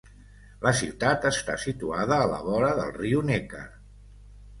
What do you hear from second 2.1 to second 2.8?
a la vora